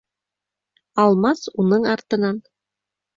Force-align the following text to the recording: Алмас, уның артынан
Алмас, 1.03 1.43
уның 1.65 1.85
артынан 1.91 2.41